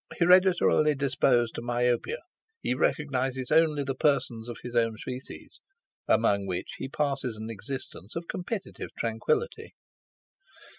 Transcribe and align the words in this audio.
Hereditarily 0.17 0.95
disposed 0.95 1.53
to 1.53 1.61
myopia, 1.61 2.17
he 2.59 2.73
recognises 2.73 3.51
only 3.51 3.83
the 3.83 3.93
persons 3.93 4.49
of 4.49 4.57
his 4.63 4.75
own 4.75 4.97
species, 4.97 5.61
amongst 6.07 6.47
which 6.47 6.73
he 6.79 6.89
passes 6.89 7.37
an 7.37 7.51
existence 7.51 8.15
of 8.15 8.27
competitive 8.27 8.89
tranquillity." 8.97 9.75